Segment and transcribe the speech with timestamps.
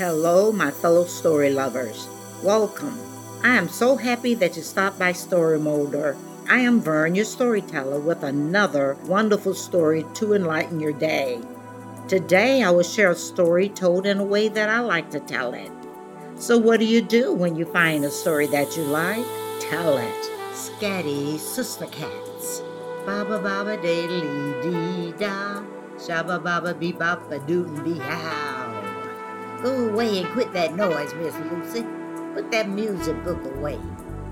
[0.00, 2.08] Hello, my fellow story lovers.
[2.42, 2.98] Welcome.
[3.42, 6.16] I am so happy that you stopped by Story Molder.
[6.48, 11.42] I am Vern, your storyteller, with another wonderful story to enlighten your day.
[12.08, 15.52] Today, I will share a story told in a way that I like to tell
[15.52, 15.70] it.
[16.38, 19.26] So, what do you do when you find a story that you like?
[19.60, 20.30] Tell it.
[20.54, 22.62] Scatty Sistah Catz.
[23.04, 25.60] Baba baba diddly dee da.
[25.98, 28.49] Shabba baba bee bop a doo dee how.
[29.62, 31.84] Go away and quit that noise, Miss Lucy.
[32.32, 33.76] Put that music book away.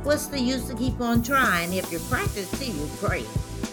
[0.02, 3.26] What's the use to keep on trying if you practice till you pray?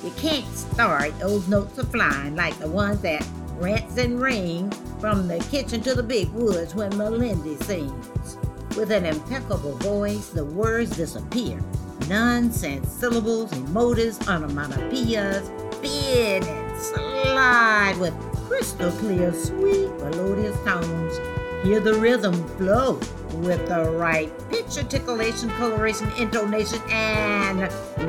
[0.04, 5.30] You can't start those notes are flying like the ones that rants and ring from
[5.30, 8.38] the kitchen to the big woods when Malindy sings.
[8.76, 11.62] With an impeccable voice, the words disappear.
[12.10, 18.14] Nonsense syllables, emotives, onomatopoeias, spin and slide with
[18.48, 21.18] crystal clear, sweet, melodious tones
[21.66, 23.00] Hear the rhythm flow
[23.38, 27.62] with the right pitch, articulation, coloration, intonation, and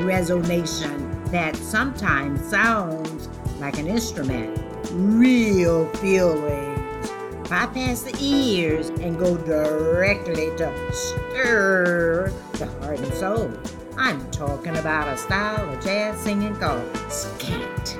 [0.04, 4.62] resonation that sometimes sounds like an instrument.
[4.92, 7.10] Real feelings.
[7.48, 13.50] Bypass the ears and go directly to stir the heart and soul.
[13.96, 17.98] I'm talking about a style of jazz singing called scat.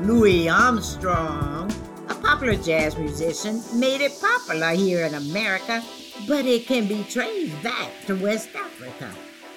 [0.00, 1.72] Louis Armstrong
[2.40, 5.84] popular jazz musician made it popular here in America,
[6.26, 9.10] but it can be traced back to West Africa.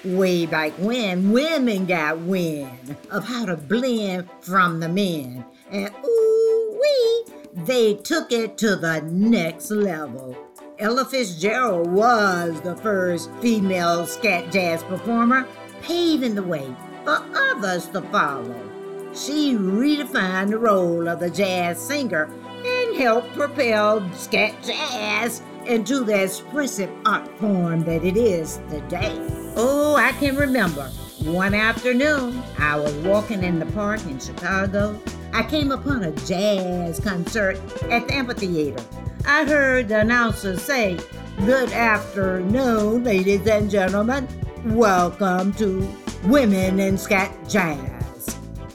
[0.04, 6.78] Way back when women got wind of how to blend from the men, and ooh
[6.78, 7.24] wee,
[7.64, 10.36] they took it to the next level.
[10.78, 15.48] Ella Fitzgerald was the first female scat jazz performer,
[15.80, 16.70] paving the way
[17.04, 18.70] for others to follow.
[19.14, 22.28] She redefined the role of the jazz singer
[22.96, 29.16] helped propel scat jazz into the expressive art form that it is today.
[29.56, 30.84] Oh, I can remember
[31.24, 35.00] one afternoon I was walking in the park in Chicago.
[35.32, 37.56] I came upon a jazz concert
[37.90, 38.82] at the amphitheater.
[39.26, 40.98] I heard the announcer say,
[41.38, 44.28] Good afternoon, ladies and gentlemen.
[44.66, 45.92] Welcome to
[46.24, 47.93] Women in Scat Jazz.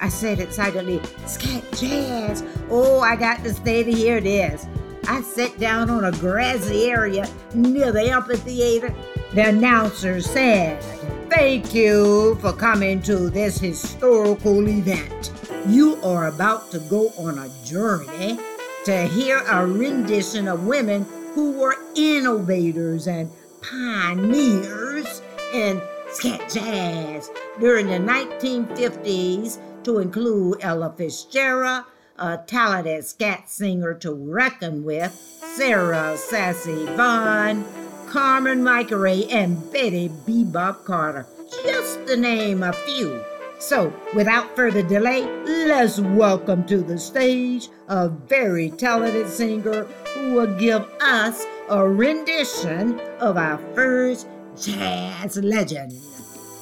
[0.01, 2.43] I said excitedly, Scat Jazz.
[2.69, 4.67] Oh, I got to stay to hear this.
[5.07, 8.93] I sat down on a grassy area near the amphitheater.
[9.33, 10.81] The announcer said,
[11.29, 15.31] Thank you for coming to this historical event.
[15.67, 18.39] You are about to go on a journey
[18.85, 21.05] to hear a rendition of women
[21.35, 23.29] who were innovators and
[23.61, 25.21] pioneers
[25.53, 31.85] in scat jazz during the 1950s to include Ella Fitzgerald,
[32.17, 35.13] a talented scat singer to reckon with,
[35.55, 37.65] Sarah Sassy Vaughan,
[38.07, 41.25] Carmen McRae, and Betty Bebop Carter,
[41.63, 43.23] just to name a few.
[43.59, 50.57] So, without further delay, let's welcome to the stage a very talented singer who will
[50.57, 54.27] give us a rendition of our first
[54.59, 55.93] jazz legend.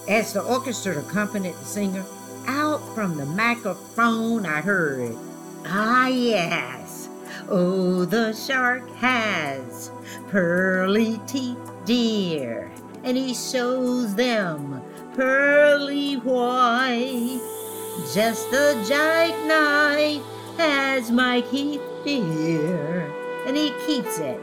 [0.09, 2.03] As the orchestra accompanied the singer,
[2.47, 5.15] out from the microphone I heard,
[5.65, 7.09] Ah, yes.
[7.49, 9.91] Oh, the shark has
[10.29, 12.71] pearly teeth, dear,
[13.03, 14.81] and he shows them
[15.13, 17.41] pearly white.
[18.13, 20.23] Just a jackknife
[20.57, 23.11] has my Keith, dear,
[23.45, 24.39] and he keeps it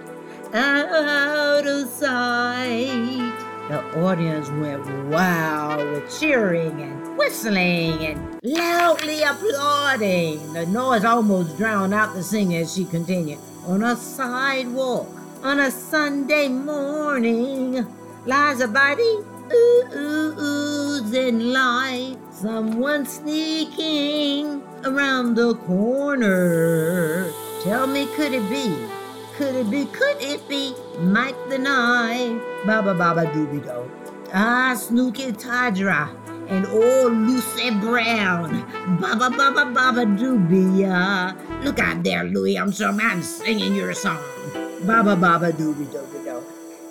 [0.52, 3.33] out of sight.
[3.68, 10.52] The audience went wild with cheering and whistling and loudly applauding.
[10.52, 13.38] The noise almost drowned out the singing as she continued.
[13.66, 15.08] On a sidewalk
[15.42, 17.86] on a Sunday morning
[18.26, 19.18] lies a body
[19.50, 22.16] ooh, ooh, oozing light.
[22.32, 27.32] Someone sneaking around the corner.
[27.62, 29.03] Tell me, could it be?
[29.36, 29.84] Could it be?
[29.86, 32.40] Could it be Mike the Knife?
[32.64, 33.90] Baba Baba Doobie Do.
[34.32, 36.08] Ah, Snooky Tadra
[36.48, 38.62] and old Lucy Brown.
[39.00, 40.86] Baba Baba Baba Doobie.
[40.86, 41.34] Uh,
[41.64, 43.00] look out there, Louis Armstrong.
[43.00, 44.22] I'm singing your song.
[44.86, 46.42] Baba Baba Doobie Doobie Do.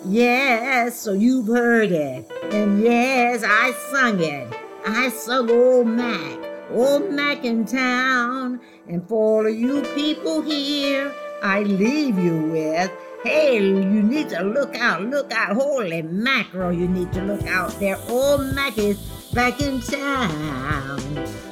[0.04, 2.30] Yes, so you've heard it.
[2.52, 4.52] And yes, I sung it.
[4.86, 6.38] I sung Old Mac,
[6.70, 8.60] Old Mac in town.
[8.86, 11.10] And for all of you people here,
[11.44, 12.90] I leave you with.
[13.22, 15.54] Hey, you need to look out, look out.
[15.54, 17.98] Holy mackerel, you need to look out there.
[18.08, 18.98] Old Mac is
[19.34, 20.98] back in town.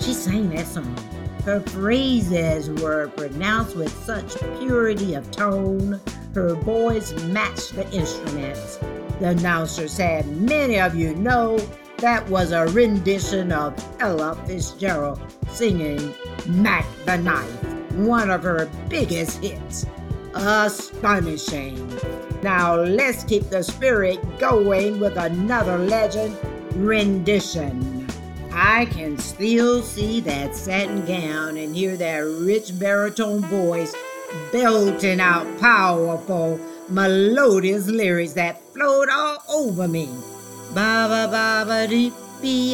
[0.00, 0.96] She sang that song.
[1.44, 6.00] Her phrases were pronounced with such purity of tone,
[6.34, 8.78] her voice matched the instruments.
[9.20, 11.58] The announcer said, Many of you know
[11.98, 16.14] that was a rendition of Ella Fitzgerald singing
[16.46, 19.86] Mack the Knife, one of her biggest hits.
[20.34, 21.76] Astonishing.
[22.42, 26.36] Now let's keep the spirit going with another legend
[26.74, 28.06] rendition.
[28.52, 33.94] I can still see that satin gown and hear that rich baritone voice
[34.52, 40.06] belting out powerful, melodious lyrics that float all over me.
[40.74, 42.12] Ba ba ba ba dee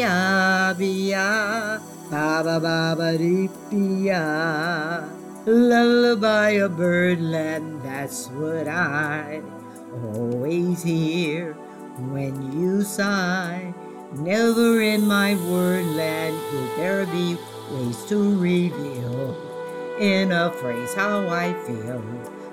[0.00, 3.48] ya ya, ba ba ba ba ba dee
[4.08, 5.04] ya.
[5.46, 9.40] Lullaby of birdland, that's what I
[10.12, 11.52] always hear
[12.12, 13.72] when you sigh.
[14.16, 17.36] Never in my wordland could there be
[17.72, 19.36] ways to reveal
[20.00, 22.00] in a phrase how I feel.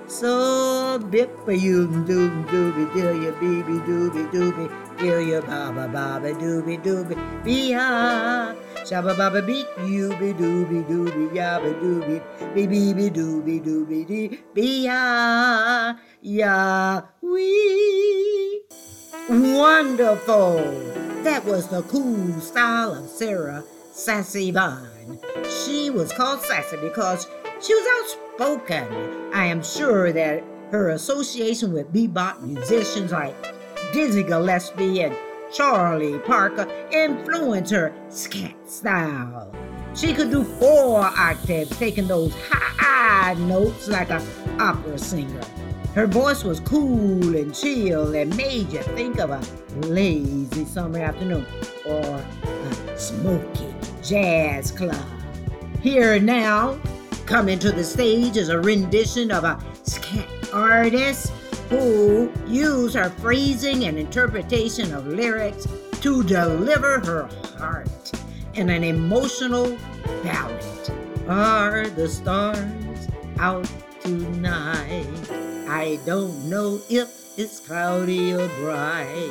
[0.06, 4.66] So bip a yoom doom dooby doo ya beeby dooby dooby
[5.00, 8.54] doo ya baba baba dooby dooby be ha
[8.86, 12.22] shabba baba beat you be dooby dooby yabba dooby
[12.54, 18.62] be beeby dooby dooby dee be ha ya wee
[19.28, 20.62] wonderful
[21.24, 25.18] that was the cool style of Sarah Sassy Vaughan.
[25.50, 27.26] She was called Sassy because
[27.60, 28.86] she was outspoken.
[29.34, 33.34] I am sure that her association with bebop musicians like
[33.92, 35.16] Dizzy Gillespie and
[35.52, 39.54] Charlie Parker influenced her scat style.
[39.94, 44.22] She could do four octaves, taking those high notes like an
[44.60, 45.40] opera singer.
[45.94, 49.40] Her voice was cool and chill and made you think of a
[49.86, 51.46] lazy summer afternoon
[51.86, 55.06] or a smoky jazz club.
[55.80, 56.78] Here now,
[57.24, 61.32] coming to the stage is a rendition of a scat artist
[61.68, 65.66] who use her phrasing and interpretation of lyrics
[66.00, 67.28] to deliver her
[67.58, 68.12] heart
[68.54, 69.76] in an emotional
[70.22, 70.90] ballad.
[71.28, 73.08] Are the stars
[73.38, 73.68] out
[74.00, 75.06] tonight?
[75.68, 77.08] I don't know if
[77.38, 79.30] it's cloudy or bright,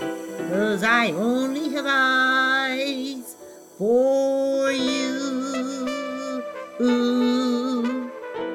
[0.49, 3.35] cause I only have eyes
[3.77, 6.43] for you.
[6.81, 8.11] Ooh,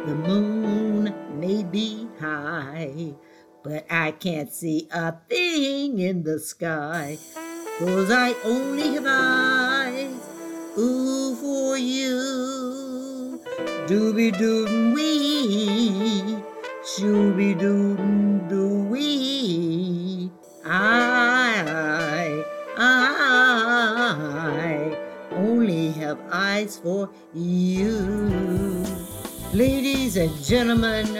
[0.07, 3.15] the moon may be high,
[3.63, 7.19] but I can't see a thing in the sky,
[7.79, 10.15] cause I only have eyes,
[10.79, 13.41] ooh, for you.
[13.87, 16.37] Dooby doo wee.
[16.83, 17.97] Shooby doo
[18.49, 20.31] doo wee.
[20.65, 22.45] I,
[22.77, 24.97] I
[25.33, 28.85] only have eyes for you.
[29.53, 31.20] Ladies and gentlemen,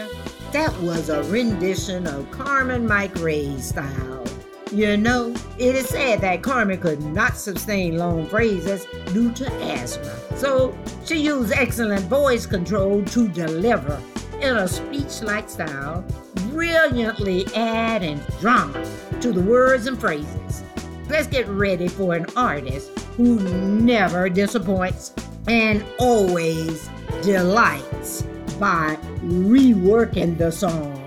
[0.61, 4.23] that was a rendition of Carmen McRae's style.
[4.71, 10.15] You know, it is said that Carmen could not sustain long phrases due to asthma.
[10.37, 13.99] So she used excellent voice control to deliver
[14.39, 16.05] in a speech like style,
[16.51, 18.85] brilliantly adding drama
[19.19, 20.63] to the words and phrases.
[21.09, 25.11] Let's get ready for an artist who never disappoints
[25.47, 26.89] and always
[27.21, 28.23] delights
[28.59, 30.97] by reworking the song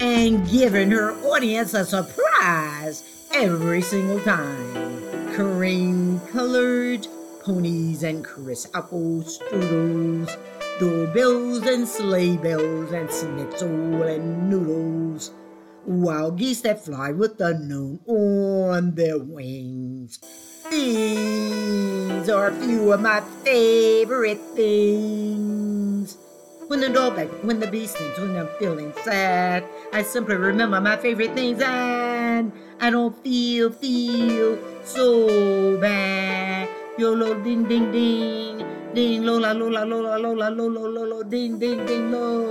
[0.00, 5.32] and giving her audience a surprise every single time.
[5.34, 7.06] Cream colored
[7.42, 10.36] ponies and Chris apple strudels
[10.80, 15.30] doorbells and sleigh bells and schnitzel and noodles.
[15.84, 20.18] Wild geese that fly with the moon on their wings.
[20.70, 26.16] These are a few of my favorite things.
[26.68, 30.96] When the doorbell, when the bee stings, when I'm feeling sad, I simply remember my
[30.96, 36.68] favorite things and I don't feel, feel so bad.
[36.96, 38.62] Yo, ding, ding, ding.
[38.94, 42.50] Ding lola lola lola lola lola lola ding ding ding lo.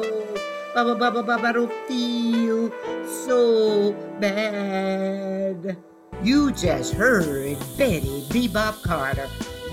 [0.76, 2.72] Ba ba ba ba ba ba don't feel
[3.08, 5.76] so bad.
[6.22, 9.30] You just heard Betty Bebop Carter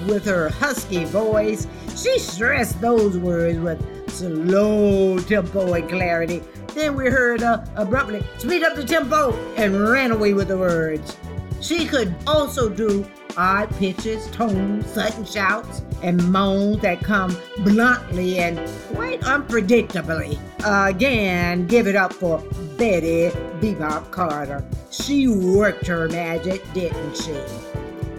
[0.06, 1.66] with her husky voice.
[1.96, 6.42] She stressed those words with slow tempo and clarity.
[6.72, 11.16] Then we heard her abruptly speed up the tempo and ran away with the words.
[11.60, 13.04] She could also do
[13.36, 18.56] odd pitches, tones, sudden shouts, and moans that come bluntly and
[18.94, 20.38] quite unpredictably.
[20.64, 22.38] Again, give it up for
[22.76, 24.64] Betty Bebop Carter.
[24.90, 27.36] She worked her magic, didn't she?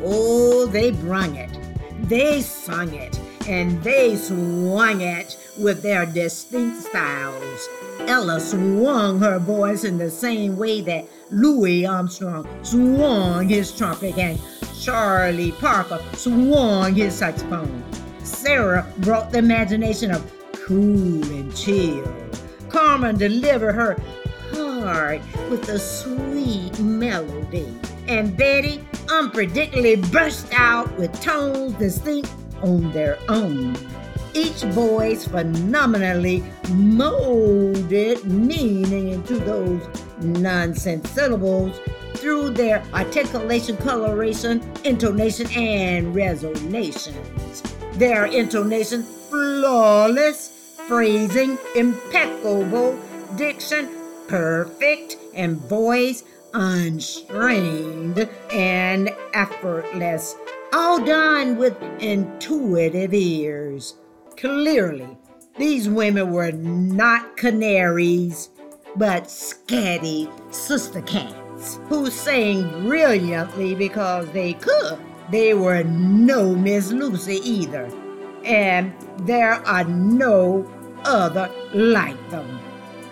[0.03, 1.51] Oh, they brung it.
[2.03, 3.19] They sung it.
[3.47, 7.69] and they swung it with their distinct styles.
[8.01, 14.39] Ella swung her voice in the same way that Louis Armstrong swung his trumpet and
[14.79, 17.83] Charlie Parker swung his saxophone.
[18.23, 20.23] Sarah brought the imagination of
[20.67, 22.03] cool and chill.
[22.67, 23.95] Carmen delivered her
[24.51, 27.73] heart with a sweet melody.
[28.09, 32.29] And Betty unpredictably burst out with tones distinct
[32.61, 33.77] on their own.
[34.33, 39.81] Each voice phenomenally molded meaning into those
[40.19, 41.79] nonsense syllables
[42.15, 47.63] through their articulation, coloration, intonation, and resonations.
[47.93, 50.56] Their intonation flawless,
[50.87, 52.97] phrasing impeccable,
[53.35, 53.89] diction
[54.27, 60.35] perfect, and voice unstrained and effortless.
[60.73, 63.95] All done with intuitive ears.
[64.35, 65.07] Clearly,
[65.57, 68.49] these women were not canaries,
[68.95, 74.99] but scatty sister cats who sang brilliantly because they could.
[75.31, 77.89] They were no Miss Lucy either,
[78.45, 80.63] and there are no
[81.07, 82.59] other like them.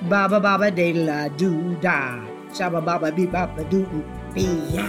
[0.04, 2.20] Baba baba de la do da.
[2.52, 3.86] Shabba baba be baba do
[4.34, 4.86] be ya.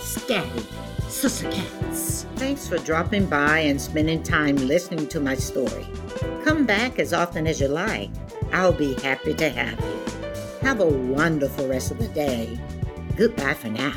[0.00, 0.64] Scatty,
[1.08, 2.26] sister cats.
[2.36, 5.86] Thanks for dropping by and spending time listening to my story.
[6.44, 8.10] Come back as often as you like.
[8.52, 10.00] I'll be happy to have you.
[10.62, 12.58] Have a wonderful rest of the day.
[13.16, 13.94] Goodbye for now.